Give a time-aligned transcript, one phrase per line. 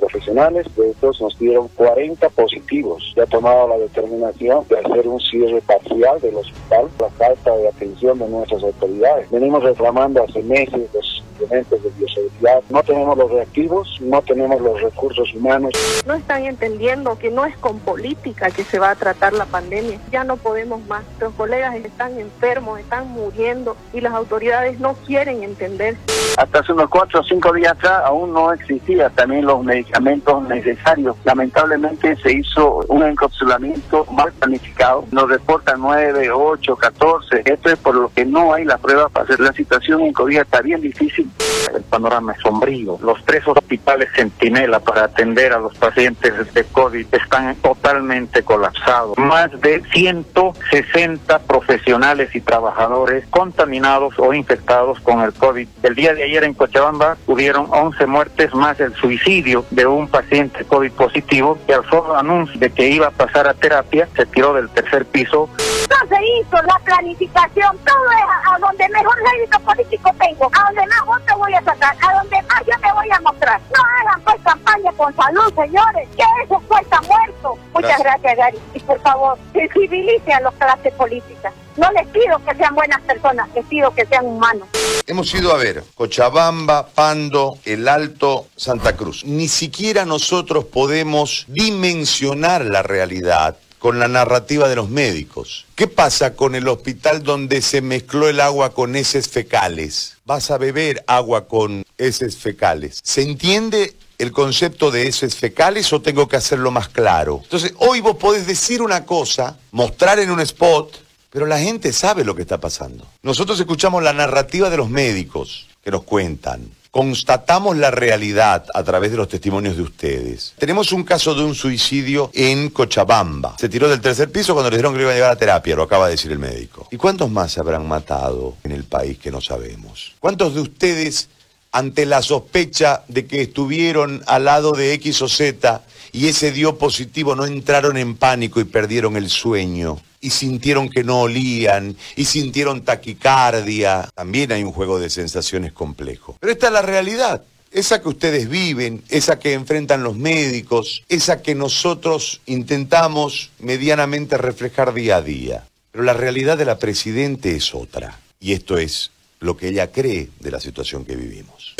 [0.00, 3.12] profesionales, de estos nos dieron 40 positivos.
[3.14, 7.68] Se ha tomado la determinación de hacer un cierre parcial del hospital por falta de
[7.68, 9.30] atención de nuestras autoridades.
[9.30, 12.62] Venimos reclamando hace meses los de bioseguridad.
[12.68, 15.72] No tenemos los reactivos, no tenemos los recursos humanos.
[16.06, 19.98] No están entendiendo que no es con política que se va a tratar la pandemia.
[20.10, 21.04] Ya no podemos más.
[21.04, 25.96] Nuestros colegas están enfermos, están muriendo y las autoridades no quieren entender.
[26.36, 31.16] Hasta hace unos cuatro o cinco días atrás aún no existían también los medicamentos necesarios.
[31.24, 35.04] Lamentablemente se hizo un encapsulamiento mal planificado.
[35.10, 37.42] Nos reportan 9, 8, 14.
[37.44, 39.40] Esto es por lo que no hay la prueba para hacer.
[39.40, 41.29] La situación en COVID está bien difícil.
[41.74, 42.98] El panorama es sombrío.
[43.00, 49.16] Los tres hospitales Centinela para atender a los pacientes de COVID están totalmente colapsados.
[49.18, 55.68] Más de 160 profesionales y trabajadores contaminados o infectados con el COVID.
[55.82, 60.64] El día de ayer en Cochabamba hubieron 11 muertes más el suicidio de un paciente
[60.64, 64.54] COVID positivo que al solo anuncio de que iba a pasar a terapia se tiró
[64.54, 65.48] del tercer piso.
[65.58, 70.86] No se hizo la planificación, todo es a donde mejor rédito político tengo, a donde
[70.86, 73.60] más votos voy a sacar, a donde más yo me voy a mostrar.
[73.74, 77.58] No hagan pues campaña con salud, señores, que eso cuesta muerto.
[77.74, 78.58] Muchas gracias, Gary.
[78.74, 81.52] Y por favor, sensibilice a las clases políticas.
[81.76, 84.68] No les pido que sean buenas personas, les pido que sean humanos.
[85.06, 89.24] Hemos ido a ver Cochabamba, Pando, El Alto, Santa Cruz.
[89.24, 95.64] Ni siquiera nosotros podemos dimensionar la realidad con la narrativa de los médicos.
[95.74, 100.18] ¿Qué pasa con el hospital donde se mezcló el agua con heces fecales?
[100.26, 103.00] Vas a beber agua con heces fecales.
[103.02, 107.40] ¿Se entiende el concepto de heces fecales o tengo que hacerlo más claro?
[107.42, 110.98] Entonces, hoy vos podés decir una cosa, mostrar en un spot,
[111.30, 113.06] pero la gente sabe lo que está pasando.
[113.22, 116.70] Nosotros escuchamos la narrativa de los médicos que nos cuentan.
[116.90, 120.54] Constatamos la realidad a través de los testimonios de ustedes.
[120.58, 123.54] Tenemos un caso de un suicidio en Cochabamba.
[123.60, 125.76] Se tiró del tercer piso cuando le dijeron que le iba a llevar a terapia,
[125.76, 126.88] lo acaba de decir el médico.
[126.90, 130.16] ¿Y cuántos más se habrán matado en el país que no sabemos?
[130.18, 131.28] ¿Cuántos de ustedes,
[131.72, 135.82] ante la sospecha de que estuvieron al lado de X o Z
[136.12, 140.00] y ese dio positivo, no entraron en pánico y perdieron el sueño?
[140.20, 144.10] y sintieron que no olían y sintieron taquicardia.
[144.14, 146.36] También hay un juego de sensaciones complejo.
[146.40, 147.42] Pero esta es la realidad.
[147.72, 154.92] Esa que ustedes viven, esa que enfrentan los médicos, esa que nosotros intentamos medianamente reflejar
[154.92, 155.64] día a día.
[155.92, 158.18] Pero la realidad de la Presidente es otra.
[158.40, 161.74] Y esto es lo que ella cree de la situación que vivimos.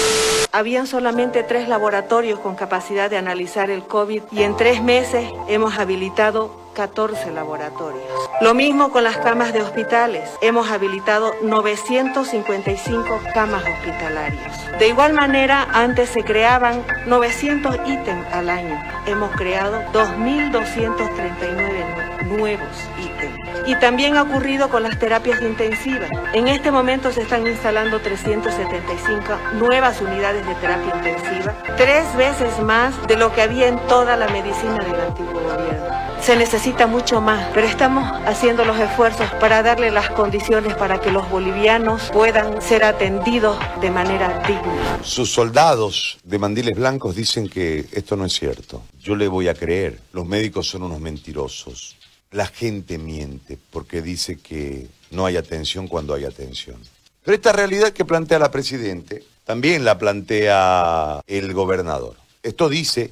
[0.52, 5.78] Habían solamente tres laboratorios con capacidad de analizar el COVID y en tres meses hemos
[5.78, 8.04] habilitado 14 laboratorios.
[8.40, 10.28] Lo mismo con las camas de hospitales.
[10.40, 14.78] Hemos habilitado 955 camas hospitalarias.
[14.78, 18.82] De igual manera, antes se creaban 900 ítems al año.
[19.06, 23.66] Hemos creado 2.239 nuevos ítems.
[23.66, 26.10] Y también ha ocurrido con las terapias intensivas.
[26.32, 32.94] En este momento se están instalando 375 nuevas unidades de terapia intensiva, tres veces más
[33.06, 36.00] de lo que había en toda la medicina del antiguo gobierno.
[36.22, 41.10] Se necesita mucho más, pero estamos haciendo los esfuerzos para darle las condiciones para que
[41.10, 44.98] los bolivianos puedan ser atendidos de manera digna.
[45.02, 48.82] Sus soldados de mandiles blancos dicen que esto no es cierto.
[49.00, 49.98] Yo le voy a creer.
[50.12, 51.96] Los médicos son unos mentirosos.
[52.32, 56.76] La gente miente porque dice que no hay atención cuando hay atención.
[57.24, 62.14] Pero esta realidad que plantea la Presidente también la plantea el gobernador.
[62.44, 63.10] Esto dice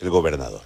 [0.00, 0.60] el gobernador.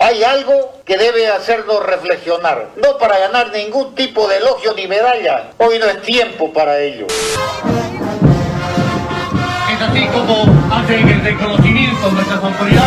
[0.00, 5.52] Hay algo que debe hacernos reflexionar, no para ganar ningún tipo de elogio ni medalla.
[5.56, 7.06] Hoy no es tiempo para ello.
[9.72, 12.79] Es así como hacen el reconocimiento nuestras autoridades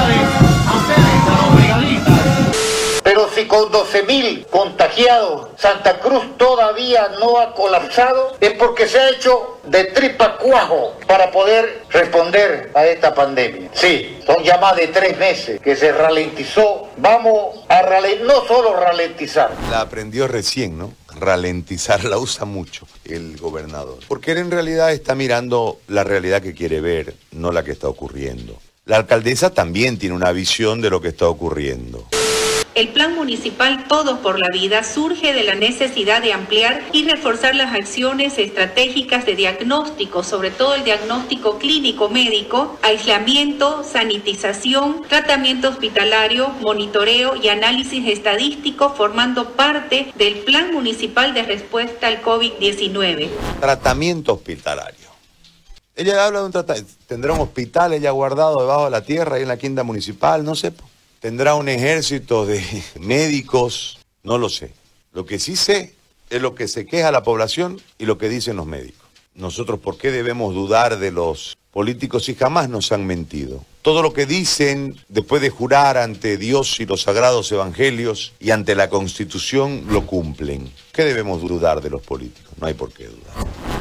[5.58, 11.32] Santa Cruz todavía no ha colapsado, es porque se ha hecho de tripa cuajo para
[11.32, 13.70] poder responder a esta pandemia.
[13.74, 16.90] Sí, son ya más de tres meses que se ralentizó.
[16.98, 19.52] Vamos a ralentizar, no solo ralentizar.
[19.70, 20.94] La aprendió recién, ¿no?
[21.16, 24.00] Ralentizar la usa mucho el gobernador.
[24.08, 27.88] Porque él en realidad está mirando la realidad que quiere ver, no la que está
[27.88, 28.60] ocurriendo.
[28.86, 32.06] La alcaldesa también tiene una visión de lo que está ocurriendo.
[32.76, 37.54] El Plan Municipal Todos por la Vida surge de la necesidad de ampliar y reforzar
[37.54, 46.50] las acciones estratégicas de diagnóstico, sobre todo el diagnóstico clínico médico, aislamiento, sanitización, tratamiento hospitalario,
[46.62, 53.30] monitoreo y análisis estadístico, formando parte del Plan Municipal de Respuesta al COVID-19.
[53.60, 55.10] Tratamiento hospitalario.
[55.96, 56.82] Ella habla de un tratado.
[57.06, 60.56] Tendrá un hospital ella guardado debajo de la tierra, ahí en la quinta municipal, no
[60.56, 60.74] sé.
[61.24, 62.62] Tendrá un ejército de
[63.00, 64.74] médicos, no lo sé.
[65.14, 65.94] Lo que sí sé
[66.30, 69.08] es lo que se queja la población y lo que dicen los médicos.
[69.34, 73.64] Nosotros, ¿por qué debemos dudar de los políticos si jamás nos han mentido?
[73.84, 78.76] Todo lo que dicen después de jurar ante Dios y los sagrados evangelios y ante
[78.76, 80.70] la Constitución lo cumplen.
[80.92, 82.52] ¿Qué debemos dudar de los políticos?
[82.60, 83.73] No hay por qué dudar.